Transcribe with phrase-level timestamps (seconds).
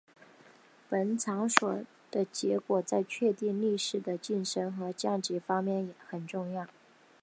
[0.89, 6.65] 本场所的结果在确定力士的晋升和降级方面很重要。